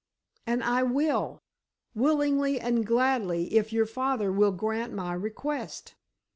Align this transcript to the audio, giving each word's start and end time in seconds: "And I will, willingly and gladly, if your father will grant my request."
"And 0.47 0.63
I 0.63 0.81
will, 0.81 1.43
willingly 1.93 2.59
and 2.59 2.83
gladly, 2.87 3.53
if 3.53 3.71
your 3.71 3.85
father 3.85 4.31
will 4.31 4.51
grant 4.51 4.91
my 4.93 5.13
request." 5.13 5.93